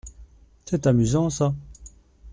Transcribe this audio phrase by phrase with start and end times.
[0.65, 1.53] C’est amusant ça.